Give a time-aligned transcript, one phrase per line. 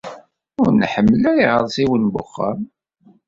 [0.61, 2.59] Ur nḥemmel ara iɣersiwen n wexxam.